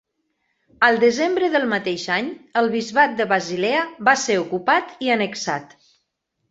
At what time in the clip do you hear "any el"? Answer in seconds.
2.15-2.73